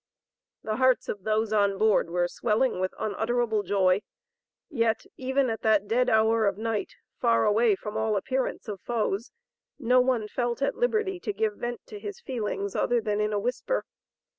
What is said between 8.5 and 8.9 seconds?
of